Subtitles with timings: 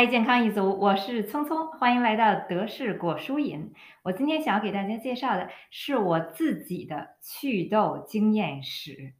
[0.00, 3.74] 爱健康一族，我是聪聪，欢迎来到德式果蔬饮。
[4.02, 9.12] 我今天想要给大家介绍的是我自己的祛痘经验史。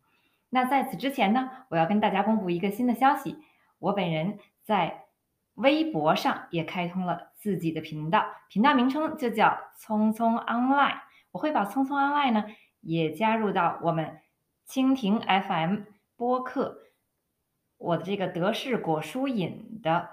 [0.48, 3.36] 那在此之前呢，我要跟大家公布一个新的消息，
[3.78, 5.04] 我本人在
[5.52, 11.00] 微博上也开通了自己的频道，频道名称就叫聪聪 online。
[11.32, 12.46] 我会把聪聪 online 呢
[12.80, 14.20] 也加入到我们
[14.66, 15.82] 蜻蜓 FM
[16.16, 16.78] 播客。
[17.76, 20.08] 我的这个德式果蔬饮的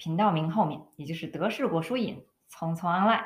[0.00, 3.22] 频道名后面，也就是德式果蔬饮匆匆 online，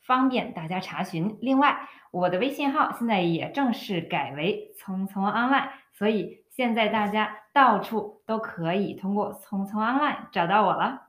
[0.00, 1.36] 方便大家查询。
[1.42, 11.08] 另外，我的微信号现在也正式改为匆匆 online，所以现在大家到处都可以通过匆匆 online 找到我了。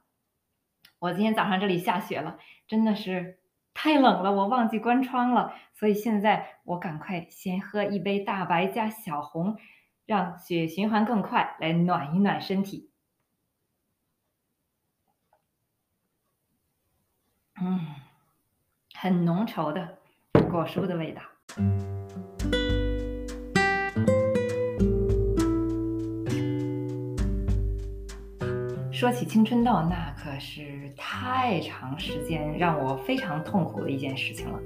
[1.00, 3.40] 我今天早上这里下雪了，真的是
[3.74, 9.56] 太冷了，我忘记关窗了，所以现在我赶快先喝一杯大白加小红。
[10.06, 12.89] 让血液循环更快，来暖一暖身体。
[17.62, 17.80] 嗯，
[18.96, 19.98] 很浓稠的
[20.50, 21.22] 果蔬的味道。
[28.92, 34.60] 说起青春痘，那可是太长时间让我非常痛苦的一件事情了。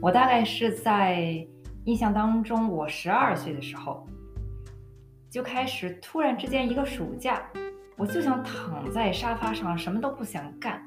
[0.00, 1.46] 我大概是在
[1.84, 4.06] 印象当中，我十二岁的时候。
[5.28, 7.42] 就开始突然之间一个暑假，
[7.96, 10.82] 我就想躺在沙发上什么都不想干，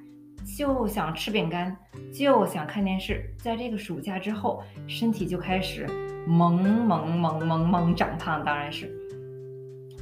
[0.57, 1.75] 就想吃饼干，
[2.13, 3.33] 就想看电视。
[3.37, 5.87] 在这个暑假之后，身体就开始
[6.27, 8.43] 猛猛猛猛猛长胖。
[8.43, 8.91] 当然是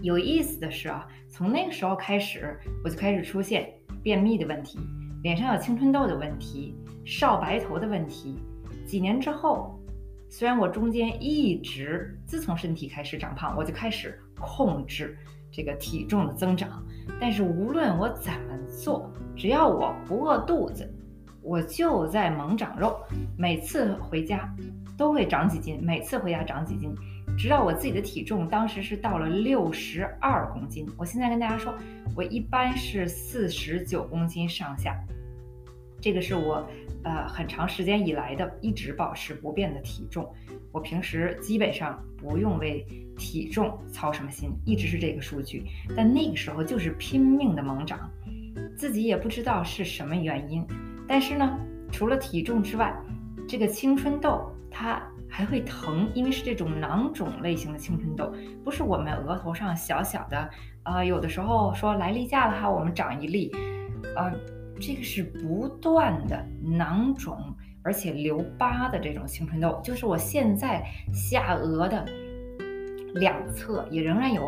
[0.02, 4.80] 有意思的是啊，从那个时候开始，我就开始出现便秘的问题，
[5.24, 8.40] 脸上有青春痘的问题，少白头的问题。
[8.86, 9.80] 几年之后，
[10.30, 14.20] 虽然我中间一直自从身体开始长胖，我就开始。
[14.40, 15.18] 控制
[15.58, 16.86] 这个体重的增长，
[17.20, 20.88] 但是无论我怎么做，只要我不饿肚子，
[21.42, 22.96] 我就在猛长肉。
[23.36, 24.48] 每次回家
[24.96, 26.94] 都会长几斤，每次回家长几斤，
[27.36, 30.88] 直到我自己的体重当时是到了六十二公斤。
[30.96, 31.74] 我现在跟大家说，
[32.16, 34.96] 我一般是四十九公斤上下，
[36.00, 36.64] 这个是我
[37.04, 40.28] 呃很长时间以来的一直保持不变的体重。
[40.72, 42.86] 我平时基本上不用为
[43.18, 45.66] 体重操什么心，一直是这个数据。
[45.96, 48.10] 但那个时候就是拼命的猛长，
[48.78, 50.66] 自己也不知道是什么原因。
[51.08, 51.58] 但是呢，
[51.92, 52.96] 除了体重之外，
[53.48, 58.32] 这个青春痘它还会疼，因为是这种囊肿类型的青春痘，
[58.64, 60.50] 不是我们额头上小小的。
[60.84, 63.52] 呃，有的时候说来例假了哈，我们长一粒，
[64.16, 64.32] 呃，
[64.80, 67.38] 这个是不断的囊肿。
[67.84, 72.06] 而且留疤的这种青春痘，就是我现在下颚的
[73.16, 74.44] 两侧也仍然有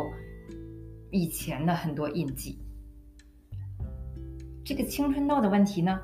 [1.09, 2.59] 以前的很多印记。
[4.65, 6.01] 这个青春痘的问题呢，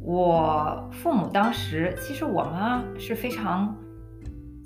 [0.00, 3.76] 我父母当时其实我妈是非常，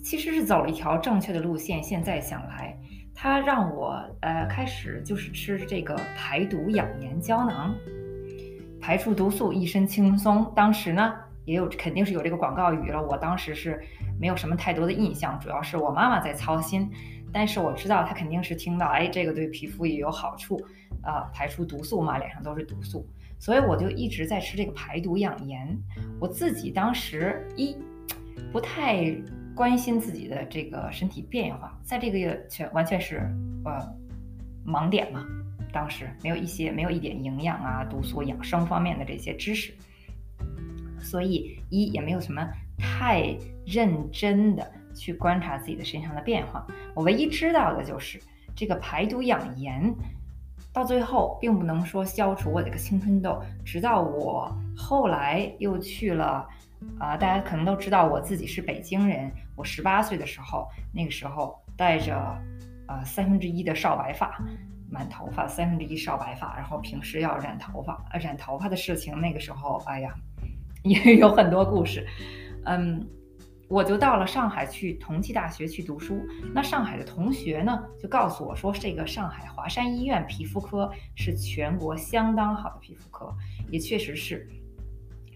[0.01, 1.83] 其实是走了一条正确的路线。
[1.83, 2.79] 现在想来，
[3.13, 7.75] 她让我呃开始就是吃这个排毒养颜胶囊，
[8.89, 10.51] 排出毒素，一身轻松。
[10.57, 11.13] 当时呢。
[11.45, 13.83] 也有肯定是有这个广告语了，我当时是
[14.21, 16.91] 没有什么太多的印象，主要是我妈妈在操心，
[17.33, 20.61] 但是我知道她肯定是听到，哎，这个对皮肤也有好处，
[21.03, 23.07] 啊，排出毒素嘛，脸上都是毒素，
[23.39, 25.75] 所以我就一直在吃这个排毒养颜。
[26.21, 27.75] 我自己当时一
[28.53, 29.11] 不太
[29.55, 33.27] 关心自己的这个身体变化，在这个月全完全是
[33.65, 33.81] 呃
[34.67, 35.25] 盲点嘛，
[35.73, 39.73] 当时没有一些没有一点营养啊、毒素养生方面的这些知识。
[41.01, 42.47] 所以一也没有什么
[42.77, 46.67] 太认真的去观察自己的身上的变化。
[46.95, 48.21] 我唯一知道的就是
[48.55, 49.95] 这个排毒养颜，
[50.73, 53.41] 到最后并不能说消除我这个青春痘。
[53.65, 56.47] 直到我后来又去了，
[56.99, 59.31] 啊，大家可能都知道我自己是北京人。
[59.55, 62.17] 我十八岁的时候，那个时候带着
[62.89, 64.37] 呃三分之一的少白发，
[64.91, 70.15] 满头发三分之一少白发，然后平时要染头发，呃，染头发的事情，那个时候，哎呀。
[70.85, 72.07] 也有很多故事，
[72.65, 73.05] 嗯，
[73.69, 76.25] 我就到了上海去同济大学去读书。
[76.55, 83.35] 那上海的同学呢，就告诉我说，这个上海华山医院皮肤科是全国相当好的皮肤科，
[83.71, 84.49] 也确实是。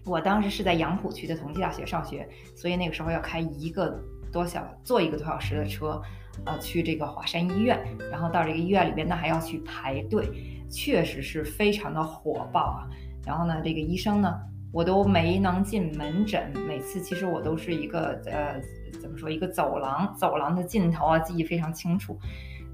[0.05, 4.01] 我当时是在杨浦区的同济大学上学，所以那个时候要开一个
[4.33, 6.01] 多小坐一个多小时的车，
[6.43, 7.79] 呃，去这个华山医院，
[8.11, 10.27] 然后到这个医院里边呢还要去排队，
[10.69, 12.89] 确实是非常的火爆啊。
[13.25, 14.37] 然后呢，这个医生呢。
[14.75, 18.59] 我都没能进门诊，每次其实我都是一个呃，
[18.99, 22.17] 怎么说一个走廊，走廊的尽头啊，记忆非常清楚。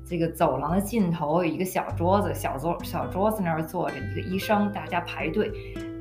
[0.06, 5.52] 这个走廊的尽头有一个小桌子，小桌小桌子那儿坐着一个医生，大家排队，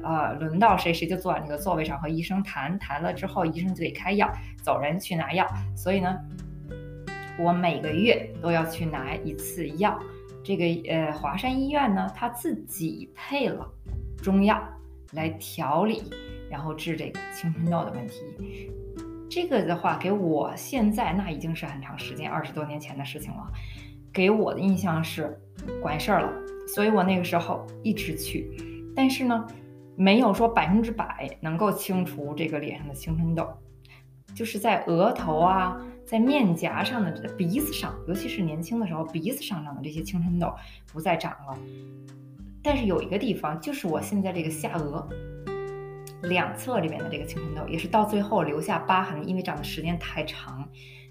[0.09, 4.27] 呃，轮到谁谁就坐在那个座位上和医生谈，谈了之后医生就给开药，
[4.63, 5.47] 走人去拿药。
[5.77, 6.17] 所以呢，
[7.39, 9.99] 我每个月都要去拿一次药。
[10.43, 13.71] 这个呃，华山医院呢，他自己配了
[14.23, 14.59] 中药
[15.13, 16.03] 来调理，
[16.51, 18.73] 然后治这个青春痘的问题。
[19.31, 23.47] 这个的话，给我现在那已经是很长时间，二十多年前的事情了。
[24.11, 25.39] 给我的印象是
[25.83, 26.33] 管事儿了，
[26.75, 28.51] 所以我那个时候一直去。
[28.97, 29.47] 但是呢，
[30.01, 33.45] 没有说百分之百能够清除这个脸上的青春痘，
[34.33, 40.55] 就是在额头啊，在面颊上的、鼻子上，尤其是年轻的时候，鼻子上长的这些青春痘
[40.93, 41.59] 不再长了。
[42.63, 45.05] 但是有一个地方，就是我现在这个下颚。
[46.23, 50.69] 两侧这边的这个青春痘也是到最后留下疤痕，因为长的时间太长。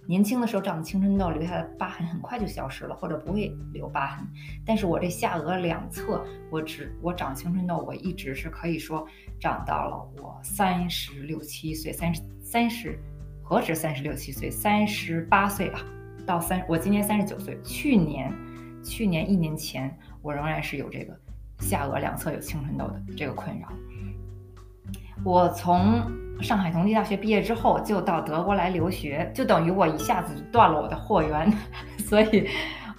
[0.08, 4.26] 年轻的时候长的青春痘留下的疤痕很快就消失了，或者不会留疤痕。
[4.66, 9.06] 但是我这下颚两侧，我只我长青春痘，我一直是可以说
[9.40, 12.98] 长到了我三十六七岁，三十三十
[13.44, 15.82] 何止三十六七岁，三十八岁吧，
[16.26, 18.34] 到三我今年三十九岁，去年
[18.84, 21.14] 去年一年前我仍然是有这个
[21.60, 23.68] 下颚两侧有青春痘的这个困扰。
[25.26, 26.10] 我从
[26.42, 31.52] 上海同济大学毕业之后，就到德国来留学，就等于我一下子断了我的货源。
[32.00, 32.48] 所以，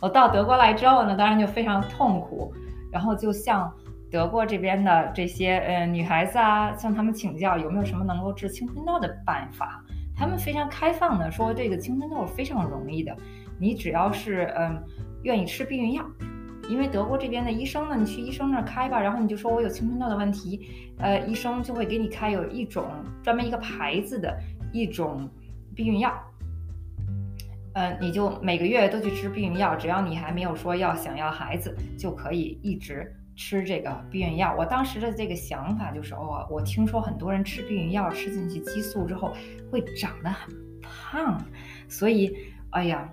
[0.01, 2.53] 我到德国来之后呢，当然就非常痛苦。
[2.91, 3.71] 然后就向
[4.11, 9.85] 德国这边的这些呃女孩子啊，向他们请教有没有什么能够治青春痘的办法。
[10.17, 13.15] 他们非常开放的说，这个青春痘是非常容易的，
[13.61, 14.83] 你只要是嗯
[15.23, 16.03] 愿意吃避孕药。
[16.69, 20.69] 因为德国这边的医生呢，你去医生那儿开吧，然后你就说我有青春痘的问题，
[20.99, 22.85] 呃，医生就会给你开有一种
[23.23, 24.39] 专门一个牌子的
[24.73, 25.29] 一种
[25.75, 26.13] 避孕药，
[27.73, 34.55] 呃，你就每个月都去吃避孕药，只要你还没有说要想要孩子，就可以一直吃这个避孕药。
[34.59, 39.33] 我当时的这个想法就是，哦，我听说很多人吃避孕药吃进去激素之后
[39.71, 41.43] 会长得很胖，
[41.89, 42.37] 所以，
[42.71, 43.11] 哎呀，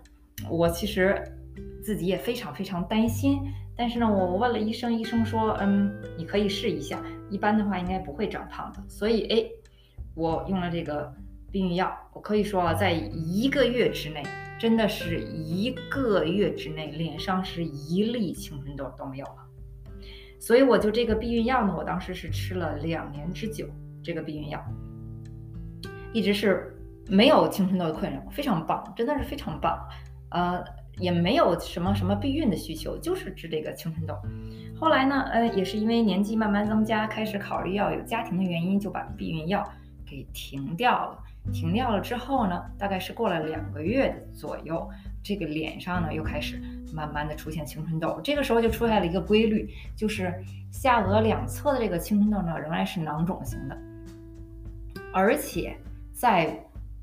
[0.49, 1.23] 我其实。
[1.83, 3.39] 自己也非常非常担心，
[3.75, 6.99] 但是呢，我问了医生，医生说，嗯，你可以试一下，
[7.29, 8.83] 一般的话应该不会长胖的。
[8.87, 9.45] 所以，哎，
[10.15, 11.13] 我用了这个
[11.51, 14.23] 避孕药，我可以说啊，在一个月之内，
[14.57, 19.45] 真的是一个月之内，脸上是一粒青春痘都没有了。
[20.39, 23.67] 所以，我就这个避孕药呢，我当时是吃了两年之久，
[24.03, 24.59] 这个避孕药
[26.11, 26.75] 一直是
[27.07, 29.79] 没有青春痘的困扰，非常棒，真的是非常棒，
[30.31, 30.63] 呃。
[30.97, 34.15] 也没有什么什么避孕的需求，就是治这个青春痘。
[34.79, 39.63] 后来呢，呃，也是因为年纪慢慢增加，开始考虑要有家庭的原因，就把避孕药
[40.05, 41.19] 给停掉了。
[41.53, 44.89] 停掉了之后呢，大概是过了两个月左右，
[45.21, 46.61] 这个脸上呢又开始
[46.93, 48.19] 慢慢的出现青春痘。
[48.23, 50.33] 这个时候就出现了一个规律，就是
[50.71, 53.77] 下颚两侧的这个青春痘呢仍然是囊肿型的，
[55.13, 55.75] 而且
[56.13, 56.59] 在。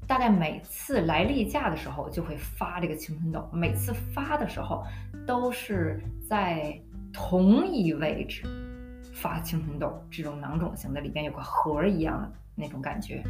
[0.07, 4.85] 大概每次来例假的时候就会发这个青春痘，每次发的时候
[5.27, 6.79] 都是在
[7.13, 8.43] 同一位置
[9.15, 13.23] 发青春痘，这种囊肿型的里边有个核一样的那种感觉。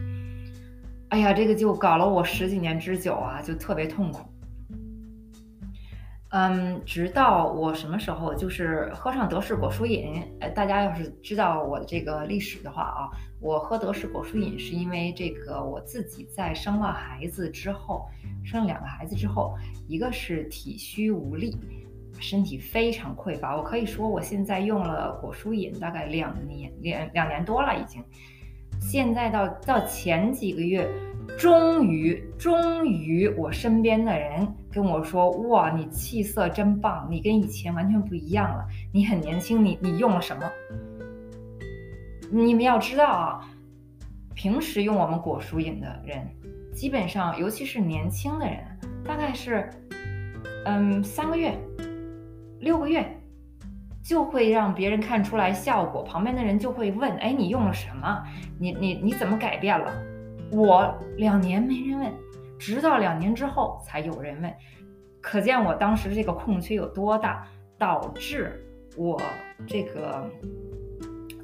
[1.10, 4.26] 哎呀，这个就搞了我十几年之久啊，就特别痛苦。
[6.32, 18.06] 嗯，直到我什么时候就是喝上德式果蔬饮，呃，大家要是知道我的这个历史的话啊，我喝德式果蔬饮是因为这个我自己在生了孩子之后，
[18.42, 19.54] 生了两个孩子之后，
[19.86, 21.54] 一个是体虚无力，
[22.18, 28.02] 身体非常匮乏，我可以说我现在用了果蔬饮大概两年两两年多了已经，
[28.80, 30.90] 现在到到前几个月。
[31.38, 40.50] 终于，终于，我身边的人跟我说：“哇，你气色真棒，你跟以前完全不一样了，你很年轻，你你用了什么？”
[42.32, 43.46] 你们要知道啊，
[44.34, 46.26] 平时用我们果蔬饮的人，
[46.72, 48.58] 基本上，尤其是年轻的人，
[49.04, 49.68] 大概是，
[50.64, 51.54] 嗯，三个月、
[52.58, 53.04] 六个月，
[54.02, 58.24] 就会让别人看出来效果，旁边的人就会问：“哎，你用了什么？
[58.58, 59.92] 你你你怎么改变了？”
[60.50, 62.12] 我两年没人问，
[62.64, 64.54] 直到两年之后才有人问，
[65.20, 67.44] 可见我当时这个空缺有多大，
[67.76, 68.64] 导致
[68.96, 69.20] 我
[69.66, 70.30] 这个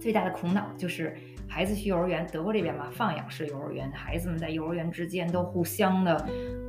[0.01, 1.17] 最大的苦恼就是
[1.49, 6.15] 孩子去幼儿园，德国这边嘛放养式幼儿园，孩子们在幼儿园之间都互相的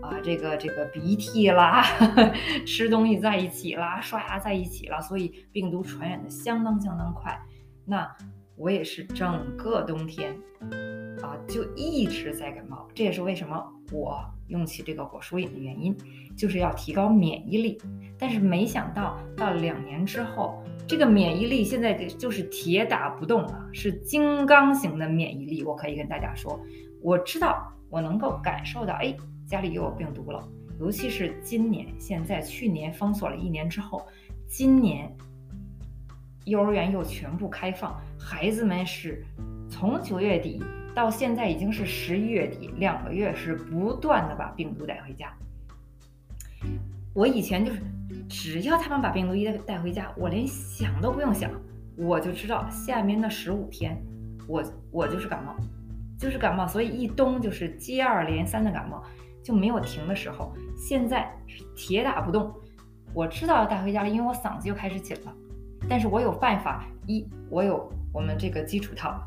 [0.02, 1.84] 啊这个这个鼻涕啦，
[2.66, 7.40] 吃东西在一起啦，刷牙在一起了，所以病毒传染的相当相当快。
[7.86, 8.12] 那
[8.56, 10.36] 我也是整个冬天。
[11.22, 13.62] 啊，就一直在感冒，这也是为什么
[13.92, 15.96] 我用起这个果蔬饮的原因，
[16.38, 17.78] 就是要提高免疫力。
[18.18, 25.64] 但是没想到到两年之后，这个免疫力现在就是铁打不动了，是金刚型的免疫力。
[25.64, 26.60] 我可以跟大家说，
[27.02, 30.48] 我知道我能够感受到，哎，家里又有病毒了。
[30.80, 34.06] 尤其是今年，现在去年封锁了一年之后，
[34.48, 35.14] 今年
[36.46, 39.26] 幼儿园又全部开放，孩子们是
[39.70, 40.64] 从九月底。
[41.00, 45.34] 到现在已经是十一月底，两个月是不断的把病毒带回家。
[47.14, 47.82] 我以前就是，
[48.28, 51.50] 只要他们把病毒一带带回家，我连想都不用想，
[51.96, 53.98] 我就知道下面的十五天，
[54.46, 55.56] 我我就是感冒，
[56.18, 59.02] 就是感冒，所以一冬就是接二连三的感冒，
[59.42, 60.54] 就没有停的时候。
[60.76, 62.54] 现在是铁打不动，
[63.14, 65.34] 我知道要带回家了，因为我嗓子又开始紧了，
[65.88, 69.18] 但是我有办法，一我有我们这个基础套。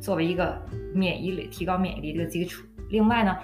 [0.00, 0.60] 作为一个
[0.94, 3.36] 免疫力提高免疫力这个基础，另外呢，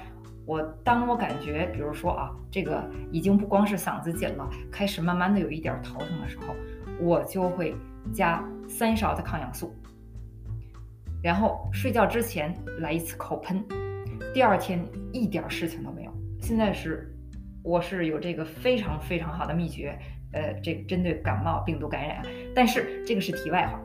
[0.46, 6.54] 我当我感觉，比如说啊，这个已经不光是嗓子紧了，开始慢慢的有一点头疼的时候，
[7.00, 7.74] 我就会
[8.12, 9.74] 加三勺的抗氧素，
[11.22, 13.64] 然后睡觉之前来一次口喷，
[14.32, 16.12] 第二天一点事情都没有。
[16.40, 17.10] 现在是，
[17.62, 19.98] 我是有这个非常非常好的秘诀，
[20.32, 22.22] 呃，这针对感冒病毒感染，
[22.54, 23.80] 但是这个是题外话。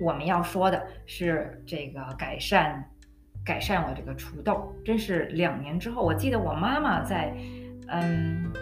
[0.00, 2.84] 我们要说的是这个改善，
[3.44, 6.02] 改善我这个除痘，真是两年之后。
[6.02, 7.34] 我记得我妈妈在，
[7.88, 8.52] 嗯，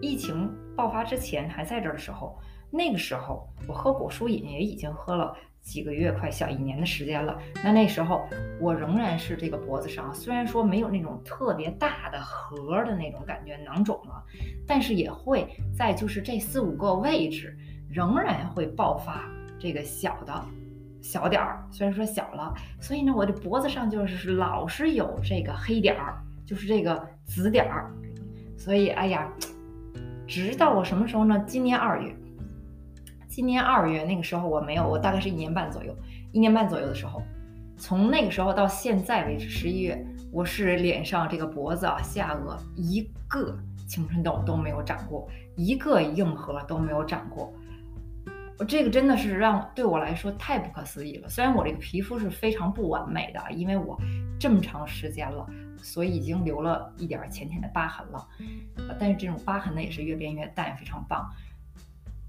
[0.00, 2.38] 疫情爆发之前还在这儿的时候，
[2.70, 7.38] 那个时候我喝果蔬饮也已经喝了几个月，快小一年的时间了。
[7.64, 8.28] 那那时候
[8.60, 14.22] 我仍然是这个脖子上，虽然说没有那种特别大的核的那种感觉囊肿了，
[14.66, 17.56] 但是也会在就是这四五个位置
[17.88, 19.24] 仍然会爆发。
[19.58, 20.44] 这个小的，
[21.02, 27.90] 小点儿，虽然说小了，所以呢，我的脖子上就是老是有这个黑点儿，就是这个紫点儿，
[28.56, 29.32] 所以哎呀，
[30.26, 31.38] 直到我什么时候呢？
[31.46, 32.14] 今年二月，
[33.28, 35.96] 今年二月那个时候我没有，我大概是一年半左右，
[36.32, 37.22] 一年半左右的时候，
[37.76, 47.52] 从那个时候到现在为止，十一月，我是脸上这个脖子啊、下颚一个青春痘都没有长过，一个硬核都没有长过。
[48.58, 51.28] 我这个真的是让对我来说太不可思议了。
[51.28, 54.00] 虽然我这个皮肤是非常不完美的，因为我
[54.38, 55.46] 这么长时间了，
[55.76, 58.26] 所以已经留了一点浅浅的疤痕了。
[58.98, 61.30] 但是这种疤痕呢，也是越变越淡，非常棒。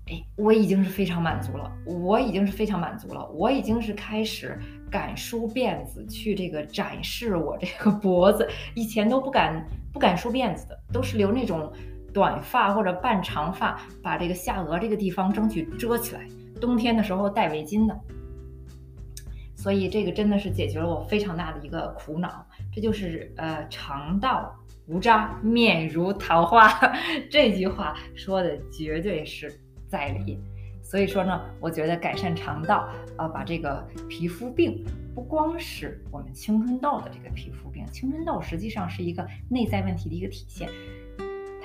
[0.10, 4.60] 哎，我已经是非常满足了，我已经是非常满足了，我已经是开始
[4.92, 11.72] 敢梳辫子去这个展示我这个脖子，以前都不敢不敢梳辫子的，都是留那种。
[12.14, 16.22] 短发或者半长发，把这个下颚这个地方争取遮起来。
[16.60, 17.96] 冬天的时候戴围巾的，
[19.56, 22.46] 所以这个真的是解决了我非常大的一个苦恼。
[22.74, 24.56] 这就是呃，肠道
[24.88, 26.68] 无渣，面如桃花，
[27.30, 29.54] 这句话说的绝对是
[29.88, 30.40] 在理。
[30.82, 34.84] 所以说呢，我觉得改善肠道，呃，把这个皮肤病，
[35.14, 40.70] 不光是我们青春痘的这个皮肤病，青春痘实际上是一个内在问题的一个体现。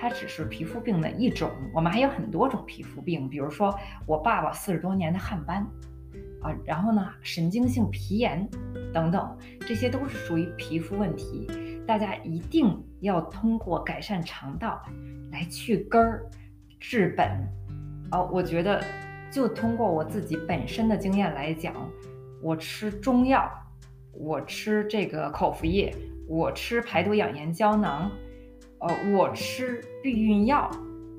[0.02, 3.72] 它只是皮肤病的一种，我们还有很多种皮肤病，比如说
[4.04, 5.64] 我爸爸四十多年的汗斑，
[6.40, 8.44] 啊，然后呢，神经性皮炎
[8.92, 11.46] 等等，这些都是属于皮肤问题。
[11.86, 14.82] 大家一定要通过改善肠道
[15.30, 16.26] 来去根儿
[16.80, 17.24] 治本。
[18.10, 18.82] 哦，我觉得
[19.30, 21.72] 就通过我自己本身的经验来讲，
[22.42, 23.48] 我吃中药，
[24.12, 25.94] 我吃这个口服液，
[26.26, 28.10] 我吃排毒养颜胶囊。
[28.82, 30.68] 呃，我吃避孕药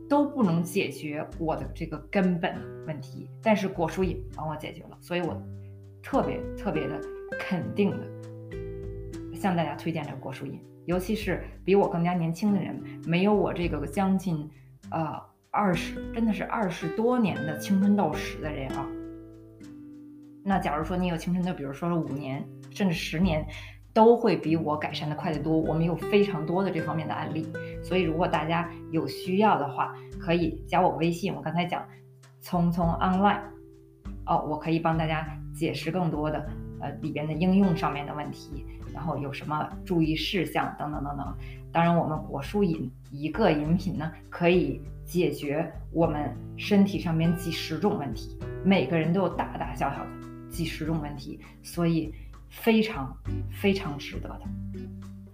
[0.10, 2.54] 都不能解决我的这个根本
[2.86, 5.42] 问题，但是果蔬饮帮我解决了，所以我
[6.02, 7.00] 特别特别的
[7.40, 8.06] 肯定的
[9.34, 12.78] 向大家推荐这个果蔬饮，尤其是比我更加年轻的人，
[13.08, 14.50] 没有我这个将近
[14.92, 15.18] 呃
[15.50, 18.86] 二十，真的是二十多年的青春痘史的人啊。
[20.44, 23.48] 那假如说你有青春痘，比如说五年甚至十年。
[23.94, 25.56] 都会比我改善的快得多。
[25.56, 27.48] 我们有非常多的这方面的案例，
[27.84, 31.32] 所以如果大家有需要的话，可以加我微信。
[31.32, 31.88] 我刚才讲
[32.42, 33.42] 聪聪 online，
[34.26, 36.50] 哦，我可以帮大家解释更多的
[36.82, 41.38] 呃里边的应用上面的问题，然后有什么注意事项等等等等。
[41.72, 48.40] 当然，我们果蔬饮一个饮品呢，可以解决我们身体上面几十种问题。
[48.66, 50.10] 每个人都有大大小小的
[50.50, 52.12] 几十种问题，所以。
[52.54, 53.14] 非常
[53.52, 54.42] 非常值得的，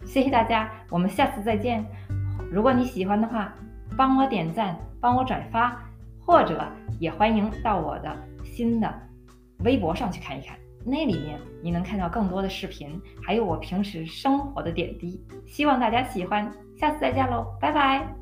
[0.06, 1.86] 谢谢大家，我们下次再见。
[2.52, 3.54] 如果你喜欢的话，
[3.96, 5.78] 帮我点赞，帮我转发，
[6.26, 6.66] 或者
[6.98, 8.92] 也欢迎到我的新的
[9.60, 10.58] 微博上去看一看。
[10.86, 15.22] 那里面你能看到更多的视频，还有我平时生活的点滴。
[15.46, 18.19] 希望大家喜欢，下次再见喽，拜拜。